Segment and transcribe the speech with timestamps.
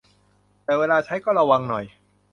[0.63, 1.85] แต่เวลาใช้ก็ระวังหน่อย